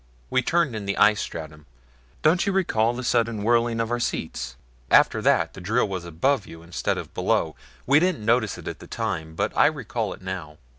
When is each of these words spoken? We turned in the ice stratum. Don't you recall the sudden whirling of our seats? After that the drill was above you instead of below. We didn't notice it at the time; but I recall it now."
We 0.31 0.41
turned 0.41 0.75
in 0.75 0.87
the 0.87 0.97
ice 0.97 1.21
stratum. 1.21 1.67
Don't 2.23 2.47
you 2.47 2.51
recall 2.51 2.93
the 2.95 3.03
sudden 3.03 3.43
whirling 3.43 3.79
of 3.79 3.91
our 3.91 3.99
seats? 3.99 4.55
After 4.89 5.21
that 5.21 5.53
the 5.53 5.61
drill 5.61 5.87
was 5.87 6.05
above 6.05 6.47
you 6.47 6.63
instead 6.63 6.97
of 6.97 7.13
below. 7.13 7.55
We 7.85 7.99
didn't 7.99 8.25
notice 8.25 8.57
it 8.57 8.67
at 8.67 8.79
the 8.79 8.87
time; 8.87 9.35
but 9.35 9.55
I 9.55 9.67
recall 9.67 10.11
it 10.13 10.23
now." 10.23 10.57